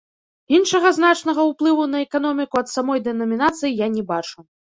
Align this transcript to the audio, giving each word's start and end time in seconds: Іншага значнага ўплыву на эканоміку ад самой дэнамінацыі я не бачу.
Іншага 0.59 0.91
значнага 0.97 1.41
ўплыву 1.49 1.83
на 1.91 1.97
эканоміку 2.07 2.55
ад 2.63 2.73
самой 2.75 2.99
дэнамінацыі 3.11 3.77
я 3.85 3.93
не 3.99 4.03
бачу. 4.11 4.37